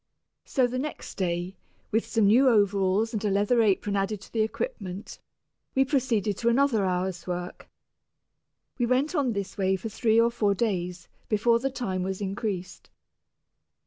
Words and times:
So 0.45 0.65
the 0.65 0.79
next 0.79 1.13
day, 1.13 1.55
with 1.91 2.07
some 2.07 2.25
new 2.25 2.49
overalls 2.49 3.13
and 3.13 3.23
a 3.23 3.29
leather 3.29 3.61
apron 3.61 3.95
added 3.95 4.19
to 4.21 4.33
the 4.33 4.41
equipment, 4.41 5.19
we 5.75 5.85
proceeded 5.85 6.37
to 6.39 6.49
another 6.49 6.85
hour's 6.85 7.27
work. 7.27 7.69
We 8.79 8.87
went 8.87 9.13
on 9.13 9.33
this 9.33 9.59
way 9.59 9.75
for 9.75 9.89
three 9.89 10.19
or 10.19 10.31
four 10.31 10.55
days, 10.55 11.07
before 11.29 11.59
the 11.59 11.69
time 11.69 12.01
was 12.01 12.19
increased. 12.19 12.89